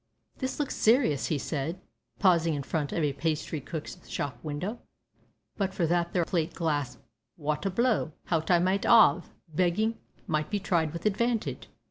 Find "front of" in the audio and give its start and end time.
2.63-3.03